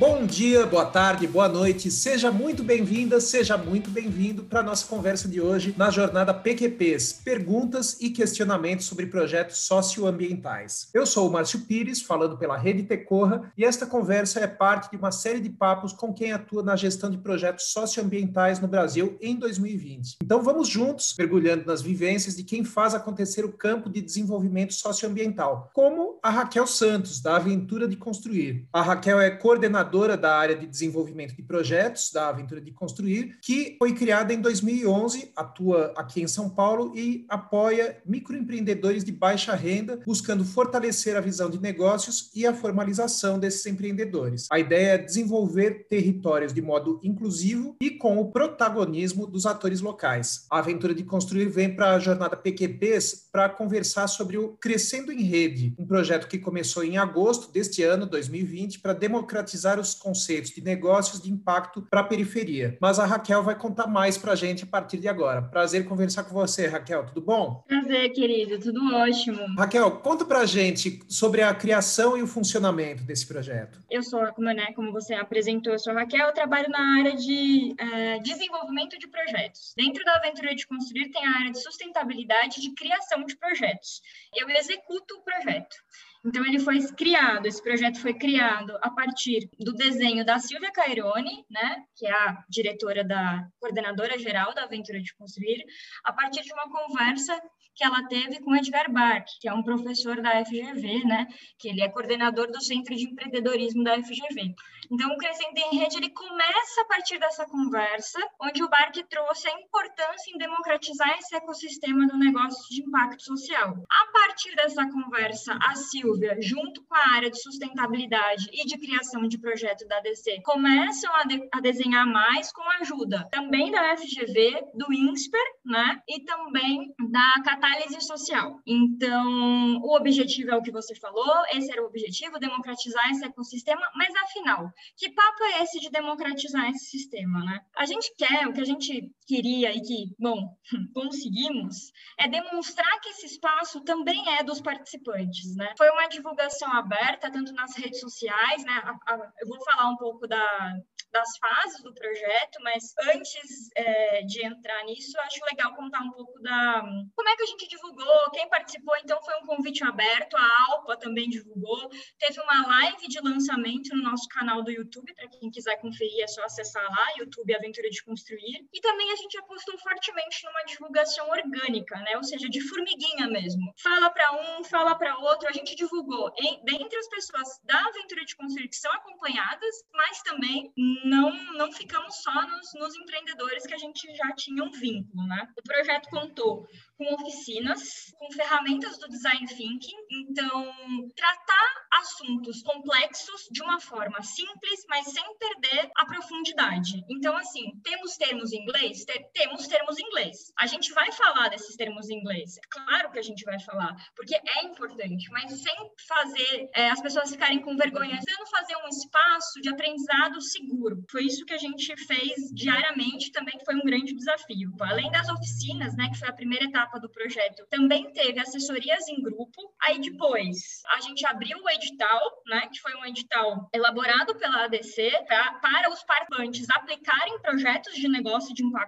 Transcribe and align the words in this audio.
Bom 0.00 0.24
dia, 0.24 0.64
boa 0.64 0.86
tarde, 0.86 1.26
boa 1.26 1.46
noite. 1.46 1.90
Seja 1.90 2.32
muito 2.32 2.64
bem-vinda, 2.64 3.20
seja 3.20 3.58
muito 3.58 3.90
bem-vindo 3.90 4.42
para 4.44 4.60
a 4.60 4.62
nossa 4.62 4.86
conversa 4.86 5.28
de 5.28 5.42
hoje 5.42 5.74
na 5.76 5.90
jornada 5.90 6.32
PQPs, 6.32 7.20
perguntas 7.22 7.98
e 8.00 8.08
questionamentos 8.08 8.86
sobre 8.86 9.04
projetos 9.04 9.58
socioambientais. 9.58 10.88
Eu 10.94 11.04
sou 11.04 11.28
o 11.28 11.30
Márcio 11.30 11.66
Pires, 11.66 12.00
falando 12.00 12.38
pela 12.38 12.56
Rede 12.56 12.84
Tecorra, 12.84 13.52
e 13.58 13.62
esta 13.62 13.84
conversa 13.84 14.40
é 14.40 14.46
parte 14.46 14.90
de 14.90 14.96
uma 14.96 15.12
série 15.12 15.38
de 15.38 15.50
papos 15.50 15.92
com 15.92 16.14
quem 16.14 16.32
atua 16.32 16.62
na 16.62 16.76
gestão 16.76 17.10
de 17.10 17.18
projetos 17.18 17.66
socioambientais 17.66 18.58
no 18.58 18.68
Brasil 18.68 19.18
em 19.20 19.36
2020. 19.36 20.16
Então 20.24 20.42
vamos 20.42 20.66
juntos, 20.66 21.14
mergulhando 21.18 21.66
nas 21.66 21.82
vivências 21.82 22.34
de 22.34 22.42
quem 22.42 22.64
faz 22.64 22.94
acontecer 22.94 23.44
o 23.44 23.52
campo 23.52 23.90
de 23.90 24.00
desenvolvimento 24.00 24.72
socioambiental, 24.72 25.68
como 25.74 26.18
a 26.22 26.30
Raquel 26.30 26.66
Santos, 26.66 27.20
da 27.20 27.36
Aventura 27.36 27.86
de 27.86 27.96
Construir. 27.96 28.66
A 28.72 28.80
Raquel 28.80 29.20
é 29.20 29.28
coordenadora 29.28 29.89
coordenadora 29.90 30.16
da 30.16 30.34
área 30.36 30.56
de 30.56 30.66
desenvolvimento 30.66 31.34
de 31.34 31.42
projetos 31.42 32.12
da 32.12 32.28
Aventura 32.28 32.60
de 32.60 32.70
Construir, 32.70 33.38
que 33.42 33.76
foi 33.78 33.92
criada 33.92 34.32
em 34.32 34.40
2011, 34.40 35.32
atua 35.34 35.92
aqui 35.96 36.22
em 36.22 36.28
São 36.28 36.48
Paulo 36.48 36.92
e 36.96 37.26
apoia 37.28 37.98
microempreendedores 38.06 39.04
de 39.04 39.10
baixa 39.10 39.54
renda, 39.54 40.00
buscando 40.06 40.44
fortalecer 40.44 41.16
a 41.16 41.20
visão 41.20 41.50
de 41.50 41.60
negócios 41.60 42.30
e 42.34 42.46
a 42.46 42.54
formalização 42.54 43.38
desses 43.38 43.66
empreendedores. 43.66 44.46
A 44.50 44.58
ideia 44.58 44.92
é 44.92 44.98
desenvolver 44.98 45.86
territórios 45.88 46.52
de 46.52 46.62
modo 46.62 47.00
inclusivo 47.02 47.76
e 47.80 47.90
com 47.90 48.18
o 48.18 48.30
protagonismo 48.30 49.26
dos 49.26 49.46
atores 49.46 49.80
locais. 49.80 50.46
A 50.50 50.58
Aventura 50.58 50.94
de 50.94 51.02
Construir 51.02 51.48
vem 51.48 51.74
para 51.74 51.94
a 51.94 51.98
jornada 51.98 52.36
PQPs 52.36 53.28
para 53.32 53.48
conversar 53.48 54.06
sobre 54.06 54.38
o 54.38 54.50
Crescendo 54.60 55.10
em 55.10 55.22
Rede, 55.22 55.74
um 55.78 55.86
projeto 55.86 56.28
que 56.28 56.38
começou 56.38 56.84
em 56.84 56.98
agosto 56.98 57.50
deste 57.52 57.82
ano, 57.82 58.06
2020, 58.06 58.78
para 58.80 58.92
democratizar 58.92 59.79
os 59.80 59.94
conceitos 59.94 60.50
de 60.50 60.62
negócios 60.62 61.20
de 61.20 61.30
impacto 61.30 61.82
para 61.82 62.00
a 62.00 62.04
periferia. 62.04 62.76
Mas 62.80 62.98
a 62.98 63.06
Raquel 63.06 63.42
vai 63.42 63.56
contar 63.56 63.86
mais 63.86 64.16
para 64.16 64.32
a 64.32 64.36
gente 64.36 64.64
a 64.64 64.66
partir 64.66 64.98
de 64.98 65.08
agora. 65.08 65.42
Prazer 65.42 65.86
conversar 65.86 66.24
com 66.24 66.34
você, 66.34 66.66
Raquel. 66.66 67.06
Tudo 67.06 67.20
bom? 67.20 67.64
Prazer, 67.66 68.10
querido. 68.12 68.58
Tudo 68.58 68.80
ótimo. 68.94 69.40
Raquel, 69.56 69.90
conta 69.98 70.24
para 70.24 70.40
a 70.40 70.46
gente 70.46 71.00
sobre 71.08 71.42
a 71.42 71.54
criação 71.54 72.16
e 72.16 72.22
o 72.22 72.26
funcionamento 72.26 73.02
desse 73.04 73.26
projeto. 73.26 73.82
Eu 73.90 74.02
sou, 74.02 74.24
como, 74.32 74.52
né, 74.52 74.72
como 74.74 74.92
você 74.92 75.14
apresentou, 75.14 75.72
eu 75.72 75.78
sou 75.78 75.92
a 75.92 76.00
Raquel. 76.00 76.26
Eu 76.26 76.34
trabalho 76.34 76.68
na 76.68 76.98
área 76.98 77.16
de 77.16 77.74
é, 77.78 78.18
desenvolvimento 78.18 78.98
de 78.98 79.08
projetos. 79.08 79.72
Dentro 79.76 80.04
da 80.04 80.16
Aventura 80.16 80.54
de 80.54 80.66
Construir 80.66 81.10
tem 81.10 81.24
a 81.24 81.38
área 81.38 81.52
de 81.52 81.62
sustentabilidade 81.62 82.58
e 82.58 82.62
de 82.62 82.74
criação 82.74 83.24
de 83.24 83.36
projetos. 83.36 84.02
Eu 84.34 84.48
executo 84.50 85.16
o 85.16 85.22
projeto. 85.22 85.76
Então, 86.24 86.44
ele 86.44 86.58
foi 86.58 86.78
criado, 86.92 87.46
esse 87.46 87.62
projeto 87.62 87.98
foi 87.98 88.12
criado 88.12 88.76
a 88.82 88.90
partir 88.90 89.48
do 89.58 89.72
desenho 89.72 90.24
da 90.24 90.38
Silvia 90.38 90.70
Cairone, 90.70 91.46
né, 91.50 91.82
que 91.96 92.06
é 92.06 92.12
a 92.12 92.44
diretora 92.48 93.02
da 93.02 93.48
coordenadora 93.58 94.18
geral 94.18 94.54
da 94.54 94.64
Aventura 94.64 95.00
de 95.00 95.14
Construir, 95.14 95.64
a 96.04 96.12
partir 96.12 96.42
de 96.42 96.52
uma 96.52 96.68
conversa 96.70 97.40
que 97.74 97.84
ela 97.84 98.06
teve 98.08 98.40
com 98.40 98.54
Edgar 98.54 98.92
Bach, 98.92 99.24
que 99.40 99.48
é 99.48 99.54
um 99.54 99.62
professor 99.62 100.20
da 100.20 100.44
FGV, 100.44 101.04
né, 101.04 101.26
que 101.58 101.68
ele 101.68 101.80
é 101.80 101.88
coordenador 101.88 102.48
do 102.48 102.62
Centro 102.62 102.94
de 102.94 103.04
Empreendedorismo 103.04 103.82
da 103.82 103.96
FGV. 104.02 104.54
Então, 104.92 105.08
o 105.10 105.16
Crescendo 105.16 105.56
em 105.56 105.78
Rede, 105.78 105.96
ele 105.96 106.10
começa 106.10 106.82
a 106.82 106.84
partir 106.84 107.18
dessa 107.18 107.46
conversa, 107.46 108.18
onde 108.42 108.62
o 108.62 108.68
Bach 108.68 108.92
trouxe 109.08 109.48
a 109.48 109.60
importância 109.60 110.30
em 110.34 110.36
democratizar 110.36 111.16
esse 111.18 111.34
ecossistema 111.34 112.06
do 112.08 112.18
negócio 112.18 112.68
de 112.68 112.82
impacto 112.82 113.22
social. 113.22 113.82
A 113.88 114.12
partir 114.12 114.54
dessa 114.56 114.84
conversa, 114.90 115.56
a 115.62 115.74
Silvia, 115.76 116.09
junto 116.40 116.82
com 116.84 116.94
a 116.94 117.14
área 117.14 117.30
de 117.30 117.40
sustentabilidade 117.40 118.48
e 118.52 118.66
de 118.66 118.78
criação 118.78 119.26
de 119.26 119.38
projeto 119.38 119.86
da 119.86 119.98
ADC, 119.98 120.42
começam 120.42 121.14
a, 121.14 121.24
de, 121.24 121.48
a 121.52 121.60
desenhar 121.60 122.06
mais 122.06 122.52
com 122.52 122.62
ajuda 122.80 123.28
também 123.30 123.70
da 123.70 123.96
FGV, 123.96 124.68
do 124.74 124.92
INSPER, 124.92 125.40
né, 125.64 126.00
e 126.08 126.24
também 126.24 126.94
da 127.10 127.42
catálise 127.44 128.00
social. 128.00 128.60
Então, 128.66 129.78
o 129.82 129.96
objetivo 129.96 130.50
é 130.50 130.56
o 130.56 130.62
que 130.62 130.72
você 130.72 130.94
falou, 130.94 131.44
esse 131.52 131.70
era 131.70 131.82
o 131.82 131.86
objetivo, 131.86 132.38
democratizar 132.38 133.10
esse 133.10 133.24
ecossistema, 133.24 133.82
mas 133.94 134.14
afinal, 134.16 134.70
que 134.96 135.10
papo 135.10 135.44
é 135.44 135.62
esse 135.62 135.80
de 135.80 135.90
democratizar 135.90 136.68
esse 136.70 136.86
sistema, 136.86 137.44
né? 137.44 137.60
A 137.76 137.84
gente 137.84 138.12
quer, 138.16 138.46
o 138.46 138.52
que 138.52 138.60
a 138.60 138.64
gente 138.64 139.10
queria 139.26 139.74
e 139.74 139.80
que, 139.80 140.14
bom, 140.18 140.56
conseguimos, 140.94 141.92
é 142.18 142.28
demonstrar 142.28 143.00
que 143.00 143.10
esse 143.10 143.26
espaço 143.26 143.80
também 143.82 144.22
é 144.36 144.42
dos 144.42 144.60
participantes, 144.60 145.54
né? 145.56 145.74
Foi 145.76 145.88
uma 145.90 145.99
divulgação 146.08 146.72
aberta, 146.72 147.30
tanto 147.30 147.52
nas 147.52 147.76
redes 147.76 148.00
sociais, 148.00 148.64
né? 148.64 148.82
A, 148.84 149.14
a, 149.14 149.32
eu 149.40 149.46
vou 149.46 149.62
falar 149.64 149.88
um 149.90 149.96
pouco 149.96 150.26
da, 150.26 150.74
das 151.12 151.28
fases 151.38 151.82
do 151.82 151.92
projeto, 151.92 152.58
mas 152.62 152.94
antes 153.14 153.68
é, 153.76 154.22
de 154.22 154.44
entrar 154.44 154.84
nisso, 154.84 155.18
acho 155.20 155.44
legal 155.44 155.74
contar 155.74 156.00
um 156.00 156.12
pouco 156.12 156.40
da 156.40 156.82
como 157.14 157.28
é 157.28 157.36
que 157.36 157.42
a 157.42 157.46
gente 157.46 157.68
divulgou, 157.68 158.30
quem 158.32 158.48
participou. 158.48 158.94
Então, 159.02 159.20
foi 159.22 159.34
um 159.36 159.46
convite 159.46 159.84
aberto, 159.84 160.36
a 160.36 160.50
Alpa 160.68 160.96
também 160.96 161.28
divulgou. 161.28 161.90
Teve 162.18 162.40
uma 162.40 162.66
live 162.66 163.08
de 163.08 163.20
lançamento 163.20 163.94
no 163.94 164.02
nosso 164.02 164.28
canal 164.28 164.62
do 164.62 164.70
YouTube, 164.70 165.14
para 165.14 165.28
quem 165.28 165.50
quiser 165.50 165.76
conferir, 165.80 166.22
é 166.22 166.26
só 166.26 166.42
acessar 166.44 166.82
lá, 166.82 167.06
YouTube 167.18 167.54
Aventura 167.54 167.90
de 167.90 168.02
Construir. 168.04 168.66
E 168.72 168.80
também 168.80 169.12
a 169.12 169.16
gente 169.16 169.38
apostou 169.38 169.76
fortemente 169.78 170.44
numa 170.44 170.62
divulgação 170.64 171.28
orgânica, 171.28 171.96
né? 172.00 172.16
Ou 172.16 172.24
seja, 172.24 172.48
de 172.48 172.60
formiguinha 172.60 173.26
mesmo. 173.28 173.72
Fala 173.82 174.10
para 174.10 174.32
um, 174.32 174.64
fala 174.64 174.94
para 174.94 175.18
outro. 175.18 175.48
A 175.48 175.52
gente 175.52 175.74
divulgou 175.74 175.89
em, 176.38 176.64
dentre 176.64 176.98
as 176.98 177.08
pessoas 177.08 177.60
da 177.64 177.78
Aventura 177.78 178.24
de 178.24 178.36
Construir 178.36 178.68
que 178.68 178.76
são 178.76 178.92
acompanhadas, 178.92 179.74
mas 179.92 180.22
também 180.22 180.72
não, 181.04 181.32
não 181.54 181.72
ficamos 181.72 182.22
só 182.22 182.46
nos, 182.48 182.72
nos 182.74 182.96
empreendedores 182.96 183.66
que 183.66 183.74
a 183.74 183.78
gente 183.78 184.14
já 184.14 184.32
tinha 184.34 184.62
um 184.62 184.70
vínculo, 184.70 185.26
né? 185.26 185.48
O 185.58 185.62
projeto 185.62 186.08
contou 186.10 186.66
com 186.96 187.14
oficinas, 187.14 188.12
com 188.18 188.30
ferramentas 188.32 188.98
do 188.98 189.08
design 189.08 189.46
thinking, 189.46 189.96
então 190.10 190.70
tratar 191.16 191.88
assuntos 191.92 192.62
complexos 192.62 193.48
de 193.50 193.62
uma 193.62 193.80
forma 193.80 194.22
simples, 194.22 194.84
mas 194.88 195.06
sem 195.06 195.24
perder 195.38 195.90
a 195.96 196.04
profundidade. 196.04 197.02
Então, 197.08 197.34
assim, 197.36 197.72
temos 197.82 198.16
termos 198.16 198.52
em 198.52 198.62
inglês? 198.62 199.04
temos 199.32 199.66
termos 199.66 199.98
em 199.98 200.02
inglês. 200.02 200.52
A 200.58 200.66
gente 200.66 200.92
vai 200.92 201.10
falar 201.12 201.48
desses 201.48 201.76
termos 201.76 202.08
em 202.10 202.18
inglês. 202.18 202.58
Claro 202.70 203.10
que 203.10 203.18
a 203.18 203.22
gente 203.22 203.44
vai 203.44 203.58
falar, 203.60 203.96
porque 204.14 204.34
é 204.34 204.64
importante, 204.64 205.30
mas 205.30 205.52
sem 205.60 205.79
fazer 206.06 206.68
é, 206.74 206.90
as 206.90 207.00
pessoas 207.00 207.30
ficarem 207.30 207.60
com 207.60 207.76
vergonha, 207.76 208.18
tentando 208.24 208.48
fazer 208.50 208.76
espaço 209.20 209.60
de 209.60 209.68
aprendizado 209.68 210.40
seguro. 210.40 211.04
Foi 211.10 211.24
isso 211.24 211.44
que 211.44 211.52
a 211.52 211.58
gente 211.58 211.96
fez 212.06 212.50
diariamente, 212.52 213.32
também 213.32 213.58
foi 213.64 213.74
um 213.76 213.84
grande 213.84 214.14
desafio. 214.14 214.72
Além 214.80 215.10
das 215.10 215.28
oficinas, 215.28 215.96
né, 215.96 216.08
que 216.10 216.18
foi 216.18 216.28
a 216.28 216.32
primeira 216.32 216.64
etapa 216.64 216.98
do 216.98 217.08
projeto 217.10 217.66
também 217.68 218.10
teve 218.12 218.40
assessorias 218.40 219.08
em 219.08 219.22
grupo. 219.22 219.74
Aí 219.82 220.00
depois 220.00 220.82
a 220.88 221.00
gente 221.00 221.26
abriu 221.26 221.58
o 221.58 221.70
edital, 221.70 222.20
né, 222.46 222.66
que 222.72 222.80
foi 222.80 222.94
um 222.94 223.04
edital 223.04 223.68
elaborado 223.72 224.34
pela 224.36 224.64
ADC 224.64 225.10
pra, 225.26 225.54
para 225.54 225.90
os 225.90 226.02
participantes 226.02 226.68
aplicarem 226.70 227.38
projetos 227.40 227.94
de 227.94 228.08
negócio 228.08 228.54
de 228.54 228.64
impacto. 228.64 228.80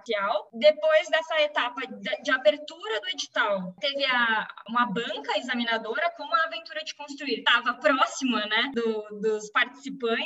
Depois 0.53 1.07
dessa 1.09 1.39
etapa 1.41 1.81
de, 1.87 2.23
de 2.23 2.31
abertura 2.31 2.99
do 2.99 3.07
edital, 3.09 3.73
teve 3.79 4.03
a, 4.05 4.47
uma 4.67 4.85
banca 4.87 5.37
examinadora 5.37 6.11
como 6.17 6.33
a 6.33 6.43
aventura 6.45 6.83
de 6.83 6.95
construir. 6.95 7.39
Estava 7.39 7.75
próxima, 7.75 8.45
né, 8.45 8.71
do, 8.73 9.19
dos 9.21 9.49
participantes, 9.51 10.22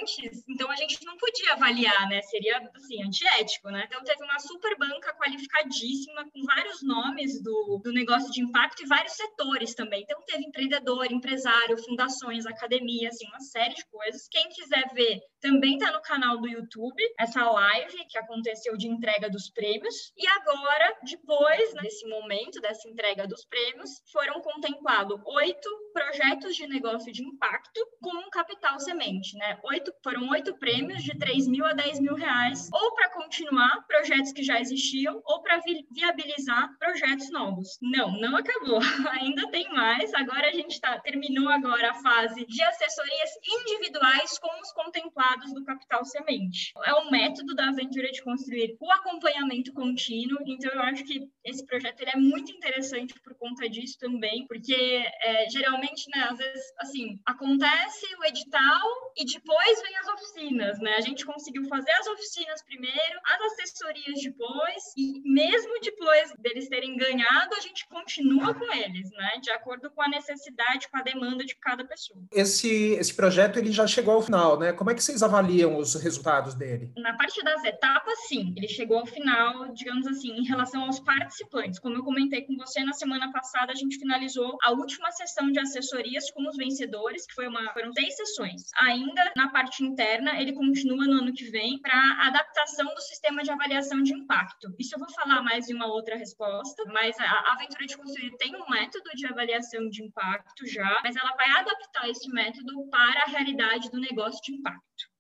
então 0.48 0.70
a 0.70 0.76
gente 0.76 1.04
não 1.06 1.18
podia 1.18 1.54
avaliar, 1.54 2.08
né, 2.08 2.22
seria 2.24 2.58
assim 2.76 3.04
antiético, 3.04 3.70
né? 3.70 3.86
Então 3.88 4.04
teve 4.04 4.24
uma 4.24 4.40
super 4.40 4.78
banca 4.78 5.14
qualificadíssima 5.16 6.30
com 6.32 6.44
vários 6.44 6.82
nomes 6.82 7.42
do 7.42 7.58
do, 7.84 7.92
negócio 7.92 8.32
de 8.32 8.42
impacto 8.42 8.84
e 8.84 8.88
vários 8.88 9.14
setores 9.14 9.74
também. 9.74 10.04
Então, 10.04 10.22
teve 10.26 10.46
empreendedor, 10.46 11.12
empresário, 11.12 11.78
fundações, 11.84 12.46
academia, 12.46 13.10
assim, 13.10 13.28
uma 13.28 13.40
série 13.40 13.74
de 13.74 13.86
coisas. 13.88 14.28
Quem 14.30 14.48
quiser 14.50 14.90
ver, 14.94 15.20
também 15.40 15.78
está 15.78 15.92
no 15.92 16.02
canal 16.02 16.38
do 16.40 16.48
YouTube, 16.48 17.02
essa 17.20 17.50
live 17.50 18.06
que 18.10 18.18
aconteceu 18.18 18.76
de 18.78 18.88
entrega 18.88 19.30
dos 19.30 19.50
prêmios. 19.50 20.12
E 20.18 20.28
agora, 20.28 20.98
depois 21.04 21.74
desse 21.76 22.08
momento 22.08 22.60
dessa 22.60 22.88
entrega 22.88 23.28
dos 23.28 23.46
prêmios, 23.46 24.02
foram 24.12 24.42
contemplados 24.42 25.20
oito 25.26 25.70
projetos 25.98 26.56
de 26.56 26.68
negócio 26.68 27.12
de 27.12 27.24
impacto 27.24 27.82
com 28.00 28.16
um 28.16 28.30
capital 28.30 28.80
semente, 28.80 29.36
né? 29.36 29.58
Oito, 29.64 29.92
foram 30.04 30.30
oito 30.30 30.56
prêmios 30.60 31.04
de 31.04 31.18
3 31.18 31.48
mil 31.48 31.66
a 31.66 31.74
10 31.74 32.00
mil 32.02 32.14
reais, 32.14 32.70
ou 32.72 32.94
para 32.94 33.10
continuar 33.10 33.84
projetos 33.88 34.32
que 34.32 34.44
já 34.44 34.60
existiam, 34.60 35.20
ou 35.26 35.42
para 35.42 35.58
vi 35.62 35.88
viabilizar 35.92 36.70
projetos 36.78 37.32
novos. 37.32 37.80
Não, 37.82 38.12
não 38.12 38.38
acabou. 38.38 38.80
Ainda 39.20 39.50
tem 39.50 39.68
mais. 39.74 40.14
Agora 40.14 40.48
a 40.48 40.52
gente 40.52 40.80
tá, 40.80 41.00
terminou 41.00 41.50
agora 41.50 41.90
a 41.90 41.96
fase 41.96 42.46
de 42.46 42.62
assessorias 42.62 43.32
individuais 43.44 44.38
com 44.38 44.62
os 44.62 44.72
contemplados 44.74 45.52
do 45.52 45.66
capital 45.66 46.06
semente. 46.06 46.74
É 46.86 46.94
um 46.94 47.10
método 47.10 47.56
da 47.56 47.70
aventura 47.70 48.12
de 48.12 48.22
construir 48.22 48.78
o 48.80 48.92
acompanhamento 48.92 49.74
contínuo. 49.74 50.38
Então 50.46 50.72
eu 50.72 50.82
acho 50.82 51.04
que 51.04 51.28
esse 51.44 51.66
projeto 51.66 52.02
ele 52.02 52.12
é 52.12 52.18
muito 52.18 52.52
interessante 52.52 53.16
por 53.24 53.34
conta 53.36 53.68
disso 53.68 53.98
também, 54.00 54.46
porque 54.46 54.76
é, 54.76 55.50
geralmente, 55.50 55.87
né, 56.14 56.28
às 56.30 56.38
vezes, 56.38 56.64
assim, 56.80 57.20
acontece 57.26 58.06
o 58.20 58.26
edital 58.26 59.14
e 59.16 59.26
depois 59.26 59.82
vem 59.82 59.98
as 59.98 60.08
oficinas, 60.08 60.80
né? 60.80 60.96
A 60.96 61.02
gente 61.02 61.26
conseguiu 61.26 61.66
fazer 61.68 61.92
as 61.92 62.08
oficinas 62.08 62.62
primeiro, 62.64 63.20
as 63.24 63.42
assessorias 63.54 64.22
depois, 64.22 64.84
e 64.96 65.22
mesmo 65.24 65.74
depois 65.82 66.34
deles 66.40 66.68
terem 66.70 66.96
ganhado, 66.96 67.56
a 67.56 67.60
gente 67.60 67.88
continua 67.88 68.54
com 68.54 68.72
eles, 68.74 69.10
né? 69.12 69.40
De 69.42 69.52
acordo 69.52 69.90
com 69.92 70.02
a 70.02 70.08
necessidade, 70.08 70.88
com 70.90 70.98
a 70.98 71.02
demanda 71.02 71.44
de 71.44 71.56
cada 71.56 71.86
pessoa. 71.86 72.20
Esse, 72.32 72.94
esse 72.94 73.14
projeto 73.14 73.58
ele 73.58 73.72
já 73.72 73.88
chegou 73.88 74.16
ao 74.16 74.22
final, 74.22 74.60
né? 74.60 74.74
Como 74.74 74.92
é 74.92 74.96
que 74.96 75.04
vocês 75.04 75.24
avaliam 75.24 75.78
os 75.78 75.96
resultados 75.96 76.54
dele? 76.54 76.92
Na 76.98 77.16
parte 77.16 77.44
das 77.44 77.64
etapas, 77.64 78.28
sim, 78.28 78.54
ele 78.56 78.68
chegou 78.68 79.00
ao 79.00 79.06
final, 79.06 79.72
digamos 79.74 80.08
assim, 80.08 80.32
em 80.32 80.44
relação 80.44 80.84
aos 80.84 81.00
participantes. 81.00 81.80
Como 81.80 81.96
eu 81.96 82.04
comentei 82.04 82.42
com 82.44 82.56
você 82.56 82.84
na 82.84 82.94
semana 82.94 83.32
passada, 83.32 83.72
a 83.72 83.76
gente 83.76 83.98
finalizou 83.98 84.58
a 84.64 84.72
última 84.72 85.12
sessão 85.12 85.52
de 85.52 85.60
assessorias 85.78 86.30
com 86.32 86.48
os 86.48 86.56
vencedores, 86.56 87.26
que 87.26 87.34
foi 87.34 87.48
uma, 87.48 87.72
foram 87.74 87.92
seis 87.94 88.16
sessões. 88.16 88.64
Ainda 88.80 89.32
na 89.36 89.50
parte 89.50 89.84
interna, 89.84 90.40
ele 90.40 90.54
continua 90.54 91.06
no 91.06 91.24
ano 91.24 91.34
que 91.34 91.46
vem 91.46 91.80
para 91.80 92.28
adaptação 92.28 92.94
do 92.94 93.02
sistema 93.02 93.44
de 93.44 93.52
avaliação 93.52 94.02
de 94.02 94.14
impacto. 94.14 94.74
Isso 94.80 94.96
eu 94.96 95.00
vou 95.00 95.10
falar 95.12 95.42
mais 95.42 95.70
em 95.70 95.76
uma 95.76 95.88
outra 95.88 96.16
resposta, 96.16 96.84
mas 96.88 97.18
a 97.20 97.54
Aventura 97.54 97.86
de 97.86 97.98
Construir 97.98 98.36
tem 98.38 98.56
um 98.56 98.70
método 98.70 99.10
de 99.16 99.28
avaliação 99.28 99.88
de 99.90 100.04
impacto 100.04 100.66
já, 100.68 101.02
mas 101.04 101.16
ela 101.16 101.36
vai 101.36 101.50
adaptar 101.52 102.10
esse 102.10 102.30
método 102.30 102.88
para 102.90 103.24
a 103.24 103.30
realidade 103.30 103.90
do 103.92 104.00
negócio 104.00 104.42
de 104.44 104.54
impacto. 104.54 105.17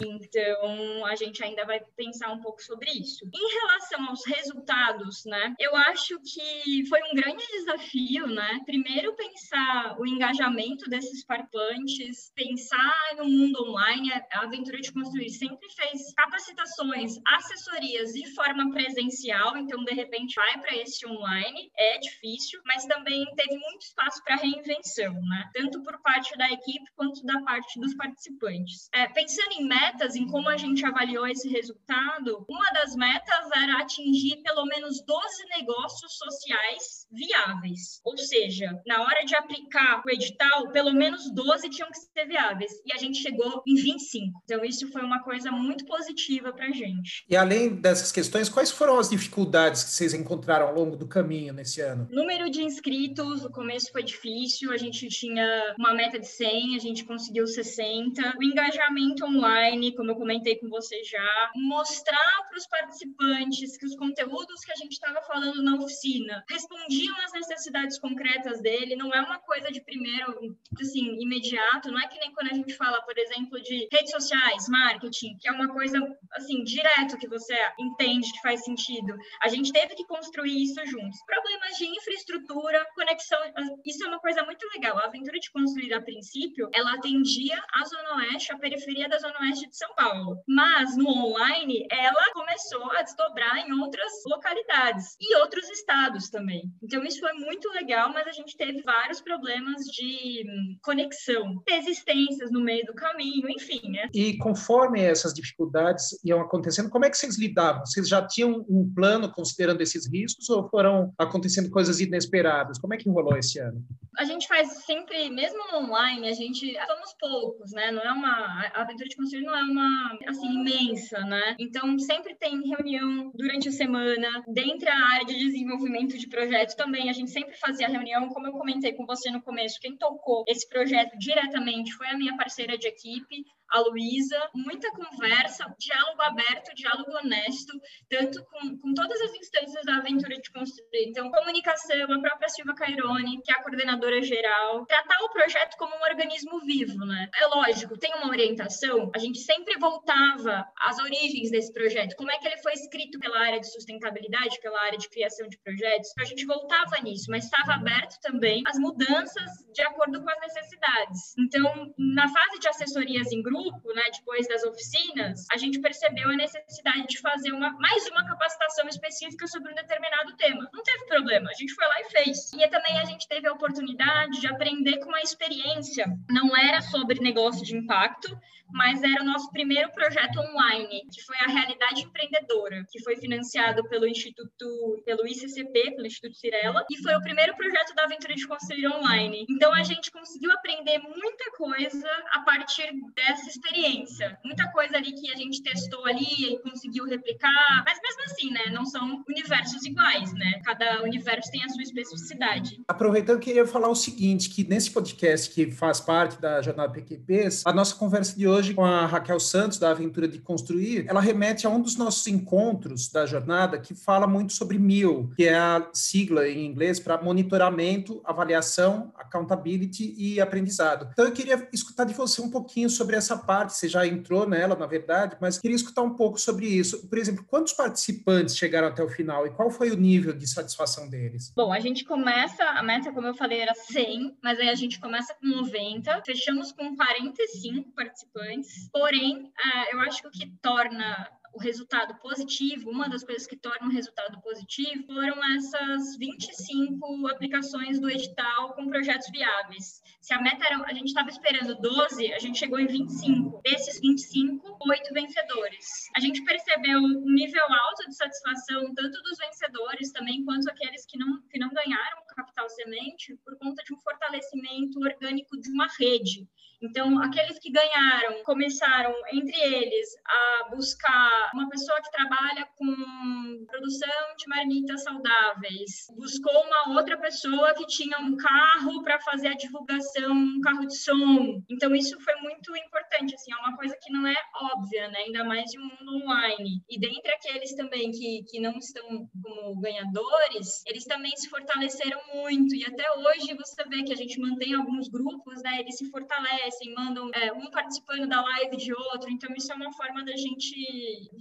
Então, 0.00 1.04
a 1.06 1.14
gente 1.14 1.42
ainda 1.44 1.64
vai 1.64 1.80
pensar 1.96 2.32
um 2.32 2.40
pouco 2.40 2.62
sobre 2.62 2.90
isso. 2.90 3.24
Em 3.32 3.54
relação 3.60 4.08
aos 4.08 4.24
resultados, 4.26 5.24
né? 5.24 5.54
Eu 5.58 5.74
acho 5.76 6.18
que 6.20 6.86
foi 6.88 7.00
um 7.02 7.14
grande 7.14 7.44
desafio, 7.46 8.26
né? 8.26 8.60
Primeiro 8.64 9.14
pensar 9.14 9.96
o 9.98 10.06
engajamento 10.06 10.88
desses 10.88 11.24
participantes, 11.24 12.32
pensar 12.34 13.14
no 13.16 13.24
mundo 13.24 13.62
online. 13.68 14.12
A 14.32 14.42
Aventura 14.42 14.80
de 14.80 14.92
Construir 14.92 15.30
sempre 15.30 15.68
fez 15.70 16.12
capacitações, 16.14 17.14
assessorias 17.26 18.12
de 18.12 18.34
forma 18.34 18.70
presencial, 18.70 19.56
então 19.56 19.84
de 19.84 19.92
repente 19.92 20.34
vai 20.36 20.60
para 20.60 20.76
esse 20.76 21.06
online, 21.06 21.70
é 21.76 21.98
difícil, 21.98 22.60
mas 22.64 22.84
também 22.86 23.24
teve 23.36 23.56
muito 23.56 23.82
espaço 23.82 24.22
para 24.24 24.36
reinvenção, 24.36 25.12
né? 25.14 25.50
Tanto 25.54 25.82
por 25.82 26.00
parte 26.02 26.36
da 26.36 26.50
equipe 26.50 26.84
quanto 26.96 27.24
da 27.24 27.40
parte 27.42 27.80
dos 27.80 27.94
participantes. 27.94 28.88
É, 28.94 29.08
pensando 29.08 29.52
em 29.52 29.66
metas, 29.82 30.14
em 30.14 30.26
como 30.26 30.48
a 30.48 30.56
gente 30.56 30.84
avaliou 30.86 31.26
esse 31.26 31.48
resultado, 31.48 32.44
uma 32.48 32.70
das 32.72 32.94
metas 32.94 33.50
era 33.56 33.80
atingir 33.80 34.40
pelo 34.42 34.64
menos 34.66 35.02
12 35.04 35.44
negócios 35.58 36.16
sociais 36.16 37.06
viáveis. 37.10 38.00
Ou 38.04 38.16
seja, 38.16 38.70
na 38.86 39.02
hora 39.02 39.24
de 39.24 39.34
aplicar 39.34 40.02
o 40.06 40.10
edital, 40.10 40.70
pelo 40.70 40.92
menos 40.92 41.32
12 41.34 41.68
tinham 41.70 41.90
que 41.90 41.98
ser 41.98 42.26
viáveis. 42.26 42.72
E 42.86 42.94
a 42.94 42.98
gente 42.98 43.18
chegou 43.18 43.62
em 43.66 43.74
25. 43.74 44.40
Então, 44.44 44.64
isso 44.64 44.90
foi 44.92 45.02
uma 45.02 45.22
coisa 45.22 45.50
muito 45.50 45.84
positiva 45.84 46.52
para 46.52 46.66
a 46.66 46.72
gente. 46.72 47.24
E 47.28 47.36
além 47.36 47.74
dessas 47.74 48.12
questões, 48.12 48.48
quais 48.48 48.70
foram 48.70 48.98
as 48.98 49.10
dificuldades 49.10 49.82
que 49.82 49.90
vocês 49.90 50.14
encontraram 50.14 50.68
ao 50.68 50.74
longo 50.74 50.96
do 50.96 51.08
caminho 51.08 51.52
nesse 51.52 51.80
ano? 51.80 52.06
Número 52.10 52.48
de 52.50 52.62
inscritos, 52.62 53.42
no 53.42 53.50
começo 53.50 53.90
foi 53.90 54.02
difícil, 54.02 54.70
a 54.72 54.76
gente 54.76 55.08
tinha 55.08 55.74
uma 55.78 55.92
meta 55.92 56.18
de 56.18 56.28
100, 56.28 56.76
a 56.76 56.78
gente 56.78 57.04
conseguiu 57.04 57.46
60. 57.46 58.34
O 58.38 58.42
engajamento 58.42 59.24
online 59.24 59.71
online, 59.72 59.94
como 59.94 60.10
eu 60.10 60.16
comentei 60.16 60.56
com 60.56 60.68
você 60.68 61.02
já, 61.02 61.50
mostrar 61.54 62.46
para 62.48 62.58
os 62.58 62.66
participantes 62.66 63.76
que 63.76 63.86
os 63.86 63.96
conteúdos 63.96 64.64
que 64.64 64.72
a 64.72 64.76
gente 64.76 64.92
estava 64.92 65.20
falando 65.22 65.62
na 65.62 65.76
oficina 65.76 66.44
respondiam 66.48 67.14
às 67.24 67.32
necessidades 67.32 67.98
concretas 67.98 68.60
dele, 68.60 68.96
não 68.96 69.12
é 69.12 69.20
uma 69.20 69.38
coisa 69.38 69.70
de 69.70 69.80
primeiro, 69.80 70.56
assim, 70.80 71.16
imediato, 71.20 71.90
não 71.90 72.00
é 72.00 72.06
que 72.06 72.18
nem 72.18 72.32
quando 72.32 72.52
a 72.52 72.54
gente 72.54 72.74
fala, 72.74 73.00
por 73.02 73.16
exemplo, 73.18 73.60
de 73.60 73.88
redes 73.90 74.10
sociais, 74.10 74.68
marketing, 74.68 75.36
que 75.38 75.48
é 75.48 75.52
uma 75.52 75.68
coisa, 75.68 75.98
assim, 76.32 76.62
direto 76.64 77.18
que 77.18 77.28
você 77.28 77.56
entende 77.78 78.32
que 78.32 78.42
faz 78.42 78.64
sentido. 78.64 79.16
A 79.42 79.48
gente 79.48 79.72
teve 79.72 79.94
que 79.94 80.04
construir 80.04 80.62
isso 80.62 80.84
juntos. 80.86 81.18
Problemas 81.24 81.76
de 81.76 81.86
infraestrutura, 81.86 82.86
conexão, 82.94 83.38
isso 83.84 84.04
é 84.04 84.08
uma 84.08 84.20
coisa 84.20 84.44
muito 84.44 84.66
legal. 84.74 84.98
A 84.98 85.06
aventura 85.06 85.38
de 85.38 85.50
construir, 85.50 85.92
a 85.94 86.00
princípio, 86.00 86.68
ela 86.74 86.94
atendia 86.94 87.62
a 87.72 87.84
Zona 87.84 88.16
Oeste, 88.16 88.52
a 88.52 88.58
periferia 88.58 89.08
da 89.08 89.18
Zona 89.18 89.38
Oeste 89.40 89.61
de 89.68 89.76
São 89.76 89.94
Paulo. 89.94 90.38
Mas 90.46 90.96
no 90.96 91.08
online, 91.08 91.86
ela 91.90 92.32
começou 92.32 92.90
a 92.92 93.02
desdobrar 93.02 93.58
em 93.58 93.72
outras 93.80 94.12
localidades 94.26 95.16
e 95.20 95.36
outros 95.36 95.68
estados 95.70 96.30
também. 96.30 96.70
Então 96.82 97.02
isso 97.04 97.20
foi 97.20 97.32
muito 97.34 97.68
legal, 97.70 98.12
mas 98.12 98.26
a 98.26 98.32
gente 98.32 98.56
teve 98.56 98.82
vários 98.82 99.20
problemas 99.20 99.84
de 99.86 100.44
hum, 100.46 100.76
conexão, 100.82 101.62
resistências 101.68 102.50
no 102.50 102.60
meio 102.60 102.84
do 102.86 102.94
caminho, 102.94 103.48
enfim, 103.48 103.80
né? 103.90 104.08
E 104.14 104.36
conforme 104.38 105.00
essas 105.00 105.32
dificuldades 105.32 106.18
iam 106.24 106.40
acontecendo, 106.40 106.90
como 106.90 107.04
é 107.04 107.10
que 107.10 107.16
vocês 107.16 107.38
lidavam? 107.38 107.84
Vocês 107.84 108.08
já 108.08 108.26
tinham 108.26 108.64
um 108.68 108.92
plano 108.94 109.30
considerando 109.32 109.80
esses 109.80 110.10
riscos 110.10 110.48
ou 110.50 110.68
foram 110.68 111.12
acontecendo 111.18 111.70
coisas 111.70 112.00
inesperadas? 112.00 112.78
Como 112.78 112.94
é 112.94 112.96
que 112.96 113.08
rolou 113.08 113.36
esse 113.36 113.58
ano? 113.58 113.84
A 114.18 114.24
gente 114.24 114.46
faz 114.46 114.84
sempre, 114.84 115.30
mesmo 115.30 115.58
no 115.70 115.86
online, 115.86 116.28
a 116.28 116.34
gente 116.34 116.74
somos 116.86 117.14
poucos, 117.18 117.72
né? 117.72 117.90
Não 117.90 118.02
é 118.02 118.12
uma 118.12 118.32
a 118.74 118.82
aventura 118.82 119.08
de 119.08 119.16
construir 119.16 119.42
não 119.42 119.51
é 119.54 119.62
uma 119.62 120.18
assim 120.26 120.60
imensa, 120.60 121.20
né? 121.20 121.56
Então 121.58 121.98
sempre 121.98 122.34
tem 122.34 122.66
reunião 122.68 123.30
durante 123.34 123.68
a 123.68 123.72
semana, 123.72 124.42
dentro 124.48 124.86
da 124.86 124.94
área 124.94 125.26
de 125.26 125.38
desenvolvimento 125.38 126.18
de 126.18 126.28
projetos 126.28 126.74
também, 126.74 127.08
a 127.08 127.12
gente 127.12 127.30
sempre 127.30 127.56
fazia 127.56 127.88
reunião, 127.88 128.28
como 128.28 128.46
eu 128.46 128.52
comentei 128.52 128.92
com 128.92 129.06
você 129.06 129.30
no 129.30 129.42
começo, 129.42 129.80
quem 129.80 129.96
tocou 129.96 130.44
esse 130.48 130.68
projeto 130.68 131.16
diretamente 131.18 131.92
foi 131.94 132.06
a 132.08 132.16
minha 132.16 132.36
parceira 132.36 132.76
de 132.76 132.88
equipe, 132.88 133.44
a 133.72 133.80
Luísa, 133.80 134.38
muita 134.54 134.90
conversa, 134.92 135.74
diálogo 135.78 136.20
aberto, 136.20 136.74
diálogo 136.74 137.10
honesto, 137.16 137.72
tanto 138.08 138.44
com, 138.44 138.78
com 138.78 138.94
todas 138.94 139.18
as 139.22 139.34
instâncias 139.34 139.84
da 139.86 139.96
aventura 139.96 140.36
de 140.36 140.52
construir. 140.52 141.08
Então, 141.08 141.30
comunicação, 141.30 142.12
a 142.12 142.20
própria 142.20 142.48
Silva 142.50 142.74
Cairone, 142.74 143.40
que 143.42 143.50
é 143.50 143.54
a 143.54 143.62
coordenadora 143.62 144.20
geral, 144.22 144.84
tratar 144.84 145.24
o 145.24 145.30
projeto 145.30 145.76
como 145.78 145.96
um 145.96 146.02
organismo 146.02 146.60
vivo, 146.60 146.98
né? 147.06 147.30
É 147.40 147.46
lógico, 147.46 147.98
tem 147.98 148.14
uma 148.14 148.28
orientação, 148.28 149.10
a 149.14 149.18
gente 149.18 149.38
sempre 149.38 149.78
voltava 149.78 150.66
às 150.78 150.98
origens 150.98 151.50
desse 151.50 151.72
projeto, 151.72 152.14
como 152.16 152.30
é 152.30 152.38
que 152.38 152.46
ele 152.46 152.58
foi 152.58 152.74
escrito 152.74 153.18
pela 153.18 153.40
área 153.40 153.60
de 153.60 153.72
sustentabilidade, 153.72 154.60
pela 154.60 154.80
área 154.82 154.98
de 154.98 155.08
criação 155.08 155.48
de 155.48 155.58
projetos, 155.58 156.12
a 156.18 156.24
gente 156.24 156.44
voltava 156.44 157.00
nisso, 157.02 157.26
mas 157.30 157.44
estava 157.44 157.72
aberto 157.74 158.20
também 158.20 158.62
às 158.66 158.78
mudanças 158.78 159.50
de 159.72 159.82
acordo 159.82 160.22
com 160.22 160.30
as 160.30 160.40
necessidades. 160.40 161.34
Então, 161.38 161.92
na 161.96 162.28
fase 162.28 162.58
de 162.58 162.68
assessorias 162.68 163.32
em 163.32 163.42
grupo, 163.42 163.61
grupo, 163.62 163.94
né, 163.94 164.02
depois 164.16 164.46
das 164.48 164.64
oficinas, 164.64 165.46
a 165.52 165.56
gente 165.56 165.80
percebeu 165.80 166.28
a 166.28 166.36
necessidade 166.36 167.06
de 167.06 167.18
fazer 167.20 167.52
uma, 167.52 167.72
mais 167.78 168.06
uma 168.08 168.26
capacitação 168.26 168.88
específica 168.88 169.46
sobre 169.46 169.72
um 169.72 169.74
determinado 169.74 170.36
tema. 170.36 170.68
Não 170.72 170.82
teve 170.82 171.06
problema, 171.06 171.50
a 171.50 171.54
gente 171.54 171.74
foi 171.74 171.86
lá 171.86 172.00
e 172.00 172.10
fez. 172.10 172.52
E 172.52 172.68
também 172.68 172.98
a 172.98 173.04
gente 173.04 173.28
teve 173.28 173.46
a 173.46 173.52
oportunidade 173.52 174.40
de 174.40 174.46
aprender 174.46 174.98
com 174.98 175.14
a 175.14 175.20
experiência. 175.20 176.06
Não 176.28 176.56
era 176.56 176.80
sobre 176.80 177.20
negócio 177.20 177.64
de 177.64 177.76
impacto, 177.76 178.36
mas 178.72 179.02
era 179.02 179.22
o 179.22 179.24
nosso 179.24 179.50
primeiro 179.50 179.90
projeto 179.92 180.38
online, 180.40 181.02
que 181.12 181.22
foi 181.22 181.36
a 181.36 181.46
Realidade 181.46 182.02
Empreendedora, 182.02 182.84
que 182.90 183.02
foi 183.02 183.16
financiado 183.16 183.86
pelo 183.88 184.06
Instituto, 184.06 185.02
pelo 185.04 185.26
ICCP, 185.26 185.92
pelo 185.94 186.06
Instituto 186.06 186.36
Cirela, 186.36 186.84
e 186.90 186.96
foi 187.02 187.14
o 187.14 187.20
primeiro 187.20 187.54
projeto 187.54 187.94
da 187.94 188.04
Aventura 188.04 188.34
de 188.34 188.46
Construir 188.46 188.88
Online. 188.88 189.46
Então 189.48 189.72
a 189.74 189.82
gente 189.82 190.10
conseguiu 190.10 190.50
aprender 190.52 190.98
muita 190.98 191.50
coisa 191.52 192.08
a 192.32 192.40
partir 192.40 192.90
dessa 193.14 193.50
experiência. 193.52 194.38
Muita 194.44 194.70
coisa 194.72 194.96
ali 194.96 195.12
que 195.12 195.30
a 195.30 195.36
gente 195.36 195.62
testou 195.62 196.04
ali 196.06 196.54
e 196.54 196.58
conseguiu 196.60 197.04
replicar, 197.04 197.82
mas 197.84 197.98
mesmo 198.02 198.22
assim, 198.24 198.50
né, 198.50 198.72
não 198.72 198.84
são 198.84 199.22
universos 199.28 199.84
iguais, 199.84 200.32
né? 200.32 200.60
Cada 200.64 201.02
universo 201.02 201.50
tem 201.50 201.62
a 201.64 201.68
sua 201.68 201.82
especificidade. 201.82 202.80
Aproveitando, 202.88 203.38
queria 203.38 203.66
falar 203.66 203.88
o 203.88 203.94
seguinte, 203.94 204.48
que 204.48 204.64
nesse 204.64 204.90
podcast 204.90 205.50
que 205.50 205.70
faz 205.70 206.00
parte 206.00 206.40
da 206.40 206.62
Jornada 206.62 206.92
PQPs, 206.92 207.62
a 207.66 207.72
nossa 207.72 207.94
conversa 207.94 208.36
de 208.36 208.46
hoje 208.46 208.74
com 208.74 208.84
a 208.84 209.06
Raquel 209.06 209.40
Santos, 209.40 209.78
da 209.78 209.90
Aventura 209.90 210.26
de 210.26 210.38
Construir, 210.38 211.04
ela 211.08 211.20
remete 211.20 211.66
a 211.66 211.70
um 211.70 211.80
dos 211.80 211.96
nossos 211.96 212.26
encontros 212.26 213.10
da 213.10 213.26
jornada 213.26 213.78
que 213.78 213.94
fala 213.94 214.26
muito 214.26 214.52
sobre 214.52 214.78
MIL, 214.78 215.30
que 215.36 215.44
é 215.44 215.54
a 215.54 215.88
sigla 215.92 216.48
em 216.48 216.66
inglês 216.66 216.98
para 216.98 217.20
monitoramento, 217.20 218.20
avaliação, 218.24 219.12
accountability 219.16 220.14
e 220.16 220.40
aprendizado. 220.40 221.08
Então 221.12 221.24
eu 221.24 221.32
queria 221.32 221.68
escutar 221.72 222.04
de 222.04 222.14
você 222.14 222.40
um 222.40 222.50
pouquinho 222.50 222.88
sobre 222.88 223.16
essa 223.16 223.31
parte, 223.36 223.74
você 223.74 223.88
já 223.88 224.06
entrou 224.06 224.48
nela, 224.48 224.74
na 224.74 224.86
verdade, 224.86 225.36
mas 225.40 225.58
queria 225.58 225.76
escutar 225.76 226.02
um 226.02 226.14
pouco 226.14 226.38
sobre 226.38 226.66
isso. 226.66 227.08
Por 227.08 227.18
exemplo, 227.18 227.44
quantos 227.44 227.72
participantes 227.72 228.56
chegaram 228.56 228.88
até 228.88 229.02
o 229.02 229.08
final 229.08 229.46
e 229.46 229.50
qual 229.50 229.70
foi 229.70 229.90
o 229.90 229.96
nível 229.96 230.32
de 230.32 230.46
satisfação 230.46 231.08
deles? 231.08 231.52
Bom, 231.54 231.72
a 231.72 231.80
gente 231.80 232.04
começa, 232.04 232.64
a 232.64 232.82
meta, 232.82 233.12
como 233.12 233.26
eu 233.26 233.34
falei, 233.34 233.60
era 233.60 233.74
100, 233.74 234.38
mas 234.42 234.58
aí 234.58 234.68
a 234.68 234.74
gente 234.74 235.00
começa 235.00 235.34
com 235.34 235.46
90, 235.46 236.22
fechamos 236.24 236.72
com 236.72 236.96
45 236.96 237.90
participantes, 237.92 238.88
porém, 238.92 239.44
uh, 239.44 239.92
eu 239.92 240.00
acho 240.00 240.22
que 240.22 240.28
o 240.28 240.30
que 240.30 240.46
torna 240.60 241.28
o 241.52 241.58
resultado 241.58 242.14
positivo, 242.20 242.90
uma 242.90 243.08
das 243.08 243.22
coisas 243.22 243.46
que 243.46 243.56
torna 243.56 243.88
o 243.88 243.92
resultado 243.92 244.40
positivo 244.40 245.04
foram 245.06 245.36
essas 245.56 246.16
25 246.18 247.28
aplicações 247.28 248.00
do 248.00 248.10
edital 248.10 248.74
com 248.74 248.88
projetos 248.88 249.28
viáveis. 249.30 250.00
Se 250.20 250.32
a 250.32 250.40
meta 250.40 250.64
era, 250.64 250.82
a 250.84 250.94
gente 250.94 251.08
estava 251.08 251.28
esperando 251.28 251.74
12, 251.74 252.32
a 252.32 252.38
gente 252.38 252.58
chegou 252.58 252.78
em 252.78 252.86
25. 252.86 253.60
Desses 253.62 254.00
25, 254.00 254.78
oito 254.88 255.12
vencedores. 255.12 256.10
A 256.16 256.20
gente 256.20 256.42
percebeu 256.44 257.00
um 257.00 257.32
nível 257.32 257.64
alto 257.64 258.08
de 258.08 258.16
satisfação, 258.16 258.94
tanto 258.94 259.22
dos 259.22 259.38
vencedores 259.38 260.10
também, 260.12 260.44
quanto 260.44 260.68
aqueles 260.70 261.04
que 261.04 261.18
não, 261.18 261.40
que 261.50 261.58
não 261.58 261.68
ganharam 261.70 262.22
capital 262.34 262.68
semente, 262.70 263.36
por 263.44 263.56
conta 263.58 263.82
de 263.84 263.94
um 263.94 263.98
fortalecimento 263.98 264.98
orgânico 265.00 265.58
de 265.60 265.70
uma 265.70 265.86
rede. 265.98 266.48
Então, 266.82 267.22
aqueles 267.22 267.58
que 267.58 267.70
ganharam 267.70 268.42
começaram, 268.44 269.14
entre 269.32 269.58
eles, 269.60 270.08
a 270.26 270.68
buscar 270.70 271.50
uma 271.54 271.68
pessoa 271.68 272.00
que 272.02 272.10
trabalha 272.10 272.66
com 272.76 273.64
produção 273.66 274.08
de 274.36 274.48
marmitas 274.48 275.02
saudáveis, 275.02 276.06
buscou 276.16 276.52
uma 276.64 276.96
outra 276.96 277.16
pessoa 277.16 277.74
que 277.74 277.86
tinha 277.86 278.18
um 278.18 278.36
carro 278.36 279.02
para 279.02 279.20
fazer 279.20 279.48
a 279.48 279.56
divulgação, 279.56 280.32
um 280.32 280.60
carro 280.60 280.86
de 280.86 280.96
som. 280.96 281.62
Então, 281.70 281.94
isso 281.94 282.18
foi 282.20 282.34
muito 282.36 282.76
importante, 282.76 283.34
assim, 283.34 283.52
é 283.52 283.56
uma 283.56 283.76
coisa 283.76 283.96
que 284.02 284.12
não 284.12 284.26
é 284.26 284.36
óbvia, 284.54 285.08
né? 285.08 285.22
ainda 285.26 285.44
mais 285.44 285.72
em 285.72 285.78
um 285.78 285.84
mundo 285.84 286.24
online. 286.24 286.82
E 286.88 286.98
dentre 286.98 287.32
aqueles 287.32 287.74
também 287.74 288.10
que, 288.10 288.44
que 288.48 288.60
não 288.60 288.76
estão 288.78 289.28
como 289.42 289.80
ganhadores, 289.80 290.84
eles 290.86 291.04
também 291.04 291.34
se 291.36 291.48
fortaleceram 291.48 292.20
muito. 292.34 292.74
E 292.74 292.84
até 292.84 293.04
hoje 293.12 293.54
você 293.54 293.84
vê 293.88 294.02
que 294.02 294.12
a 294.12 294.16
gente 294.16 294.40
mantém 294.40 294.74
alguns 294.74 295.08
grupos, 295.08 295.62
né? 295.62 295.80
Eles 295.80 295.96
se 295.96 296.10
fortalecem 296.10 296.71
aparecem, 296.72 296.94
mandam 296.94 297.30
é, 297.34 297.52
um 297.52 297.70
participando 297.70 298.28
da 298.28 298.40
live 298.40 298.76
de 298.76 298.92
outro. 298.92 299.30
Então, 299.30 299.50
isso 299.56 299.70
é 299.72 299.74
uma 299.74 299.92
forma 299.92 300.24
da 300.24 300.36
gente 300.36 300.74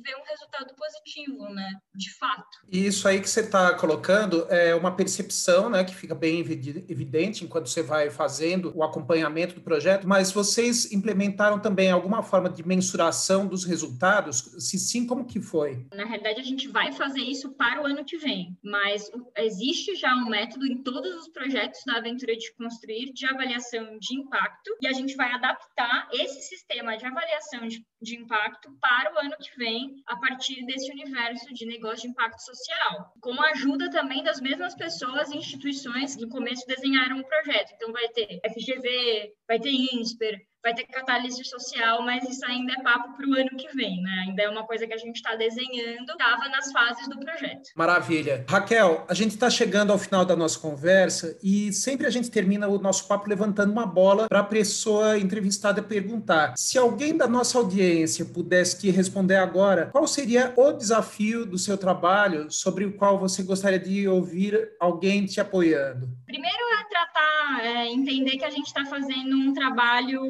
ver 0.03 0.15
um 0.15 0.23
resultado 0.23 0.73
positivo, 0.75 1.49
né? 1.49 1.73
De 1.95 2.13
fato. 2.15 2.59
E 2.69 2.85
isso 2.85 3.07
aí 3.07 3.21
que 3.21 3.29
você 3.29 3.41
está 3.41 3.73
colocando 3.75 4.45
é 4.49 4.75
uma 4.75 4.95
percepção, 4.95 5.69
né? 5.69 5.83
Que 5.83 5.95
fica 5.95 6.13
bem 6.13 6.39
evidente 6.39 7.43
enquanto 7.43 7.67
você 7.67 7.81
vai 7.81 8.09
fazendo 8.09 8.71
o 8.75 8.83
acompanhamento 8.83 9.55
do 9.55 9.61
projeto, 9.61 10.07
mas 10.07 10.31
vocês 10.31 10.91
implementaram 10.91 11.59
também 11.59 11.91
alguma 11.91 12.23
forma 12.23 12.49
de 12.49 12.65
mensuração 12.65 13.47
dos 13.47 13.63
resultados? 13.63 14.55
Se 14.59 14.77
sim, 14.77 15.05
como 15.05 15.25
que 15.25 15.41
foi? 15.41 15.85
Na 15.93 16.05
realidade, 16.05 16.39
a 16.39 16.43
gente 16.43 16.67
vai 16.67 16.91
fazer 16.91 17.21
isso 17.21 17.51
para 17.51 17.81
o 17.81 17.85
ano 17.85 18.03
que 18.03 18.17
vem, 18.17 18.57
mas 18.63 19.09
existe 19.37 19.95
já 19.95 20.13
um 20.15 20.29
método 20.29 20.65
em 20.65 20.81
todos 20.83 21.15
os 21.15 21.27
projetos 21.27 21.81
da 21.85 21.97
Aventura 21.97 22.35
de 22.35 22.51
Construir 22.53 23.13
de 23.13 23.25
avaliação 23.25 23.97
de 23.99 24.15
impacto 24.15 24.75
e 24.81 24.87
a 24.87 24.93
gente 24.93 25.15
vai 25.21 25.33
adaptar 25.33 26.09
esse 26.11 26.41
sistema 26.41 26.97
de 26.97 27.05
avaliação 27.05 27.67
de, 27.67 27.85
de 28.01 28.17
impacto 28.17 28.75
para 28.81 29.13
o 29.13 29.19
ano 29.19 29.35
que 29.39 29.55
vem, 29.55 30.01
a 30.07 30.17
partir 30.17 30.65
desse 30.65 30.91
universo 30.91 31.53
de 31.53 31.67
negócio 31.67 32.01
de 32.01 32.07
impacto 32.07 32.39
social, 32.39 33.13
com 33.21 33.39
a 33.39 33.51
ajuda 33.51 33.91
também 33.91 34.23
das 34.23 34.41
mesmas 34.41 34.73
pessoas 34.73 35.29
e 35.29 35.37
instituições 35.37 36.15
que 36.15 36.23
no 36.23 36.29
começo 36.29 36.65
desenharam 36.65 37.19
o 37.19 37.27
projeto. 37.27 37.71
Então, 37.75 37.91
vai 37.91 38.09
ter 38.09 38.39
FGV, 38.51 39.31
vai 39.47 39.59
ter 39.59 39.69
INSPER, 39.69 40.41
vai 40.63 40.73
ter 40.73 40.85
catálise 40.85 41.43
social, 41.43 42.03
mas 42.03 42.27
isso 42.27 42.45
ainda 42.45 42.73
é 42.73 42.81
papo 42.81 43.15
para 43.15 43.27
o 43.27 43.33
ano 43.33 43.49
que 43.57 43.67
vem, 43.75 44.01
né? 44.01 44.25
Ainda 44.27 44.43
é 44.43 44.49
uma 44.49 44.63
coisa 44.65 44.85
que 44.85 44.93
a 44.93 44.97
gente 44.97 45.15
está 45.15 45.35
desenhando, 45.35 46.11
estava 46.11 46.47
nas 46.49 46.71
fases 46.71 47.07
do 47.07 47.19
projeto. 47.19 47.69
Maravilha. 47.75 48.45
Raquel, 48.47 49.05
a 49.07 49.13
gente 49.13 49.31
está 49.31 49.49
chegando 49.49 49.91
ao 49.91 49.97
final 49.97 50.23
da 50.23 50.35
nossa 50.35 50.59
conversa 50.59 51.37
e 51.43 51.73
sempre 51.73 52.05
a 52.05 52.09
gente 52.09 52.29
termina 52.29 52.67
o 52.67 52.79
nosso 52.79 53.07
papo 53.07 53.27
levantando 53.27 53.71
uma 53.71 53.85
bola 53.85 54.27
para 54.27 54.39
a 54.39 54.43
pessoa 54.43 55.17
entrevistada 55.17 55.81
perguntar. 55.81 56.53
Se 56.55 56.77
alguém 56.77 57.17
da 57.17 57.27
nossa 57.27 57.57
audiência 57.57 58.25
pudesse 58.25 58.79
te 58.79 58.91
responder 58.91 59.35
agora, 59.35 59.87
qual 59.87 60.07
seria 60.07 60.53
o 60.55 60.71
desafio 60.71 61.45
do 61.45 61.57
seu 61.57 61.77
trabalho 61.77 62.51
sobre 62.51 62.85
o 62.85 62.93
qual 62.93 63.17
você 63.17 63.43
gostaria 63.43 63.79
de 63.79 64.07
ouvir 64.07 64.71
alguém 64.79 65.25
te 65.25 65.39
apoiando? 65.39 66.09
Primeiro 66.25 66.57
é 66.79 66.83
tratar, 66.89 67.10
é, 67.59 67.87
entender 67.87 68.37
que 68.37 68.45
a 68.45 68.49
gente 68.49 68.67
está 68.67 68.85
fazendo 68.85 69.35
um 69.35 69.53
trabalho 69.53 70.21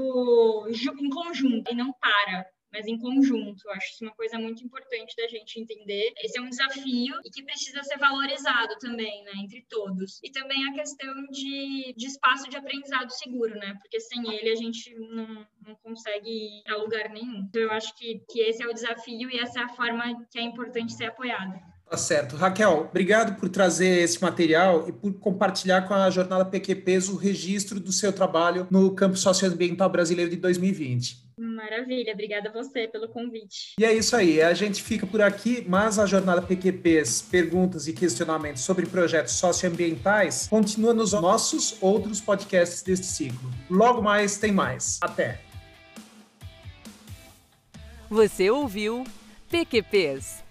em 0.99 1.09
conjunto 1.09 1.71
e 1.71 1.75
não 1.75 1.93
para 1.93 2.45
mas 2.71 2.87
em 2.87 2.97
conjunto. 2.97 3.61
Eu 3.65 3.73
acho 3.73 3.87
isso 3.87 4.03
uma 4.03 4.15
coisa 4.15 4.39
muito 4.39 4.63
importante 4.63 5.15
da 5.15 5.27
gente 5.27 5.59
entender. 5.59 6.13
Esse 6.17 6.39
é 6.39 6.41
um 6.41 6.49
desafio 6.49 7.19
e 7.25 7.29
que 7.29 7.43
precisa 7.43 7.83
ser 7.83 7.97
valorizado 7.97 8.77
também, 8.79 9.23
né, 9.23 9.31
entre 9.35 9.65
todos. 9.69 10.19
E 10.23 10.31
também 10.31 10.67
a 10.69 10.73
questão 10.73 11.13
de, 11.29 11.93
de 11.97 12.07
espaço 12.07 12.49
de 12.49 12.57
aprendizado 12.57 13.09
seguro, 13.11 13.55
né, 13.55 13.77
porque 13.81 13.99
sem 13.99 14.33
ele 14.33 14.49
a 14.49 14.55
gente 14.55 14.95
não, 14.95 15.47
não 15.65 15.75
consegue 15.83 16.29
ir 16.29 16.63
a 16.71 16.77
lugar 16.77 17.09
nenhum. 17.09 17.45
Então, 17.49 17.61
eu 17.61 17.71
acho 17.71 17.93
que, 17.97 18.23
que 18.29 18.39
esse 18.39 18.63
é 18.63 18.67
o 18.67 18.73
desafio 18.73 19.29
e 19.29 19.37
essa 19.37 19.59
é 19.59 19.63
a 19.63 19.69
forma 19.69 20.25
que 20.31 20.39
é 20.39 20.41
importante 20.41 20.93
ser 20.93 21.05
apoiado. 21.05 21.59
Tá 21.91 21.97
certo. 21.97 22.37
Raquel, 22.37 22.87
obrigado 22.89 23.37
por 23.37 23.49
trazer 23.49 24.01
esse 24.03 24.21
material 24.21 24.87
e 24.87 24.93
por 24.93 25.11
compartilhar 25.15 25.81
com 25.81 25.93
a 25.93 26.09
Jornada 26.09 26.45
PQPs 26.45 27.09
o 27.09 27.17
registro 27.17 27.81
do 27.81 27.91
seu 27.91 28.13
trabalho 28.13 28.65
no 28.71 28.95
campo 28.95 29.17
socioambiental 29.17 29.89
brasileiro 29.89 30.31
de 30.31 30.37
2020. 30.37 31.17
Maravilha, 31.37 32.13
obrigada 32.13 32.47
a 32.47 32.51
você 32.53 32.87
pelo 32.87 33.09
convite. 33.09 33.73
E 33.77 33.83
é 33.83 33.91
isso 33.93 34.15
aí, 34.15 34.41
a 34.41 34.53
gente 34.53 34.81
fica 34.81 35.05
por 35.05 35.21
aqui, 35.21 35.65
mas 35.67 35.99
a 35.99 36.05
jornada 36.05 36.41
PQPs, 36.41 37.23
perguntas 37.23 37.89
e 37.89 37.91
questionamentos 37.91 38.61
sobre 38.61 38.85
projetos 38.85 39.33
socioambientais, 39.33 40.47
continua 40.47 40.93
nos 40.93 41.11
nossos 41.11 41.75
outros 41.81 42.21
podcasts 42.21 42.81
deste 42.83 43.05
ciclo. 43.05 43.51
Logo 43.69 44.01
mais 44.01 44.37
tem 44.37 44.53
mais. 44.53 44.97
Até. 45.01 45.41
Você 48.09 48.49
ouviu 48.49 49.03
PQPs 49.49 50.50